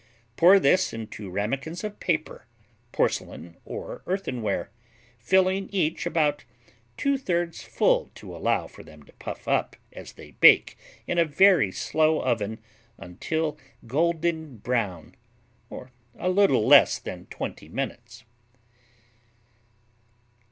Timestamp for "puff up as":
9.19-10.13